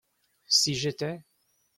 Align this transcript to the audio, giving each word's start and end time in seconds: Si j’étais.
Si 0.47 0.73
j’étais. 0.73 1.21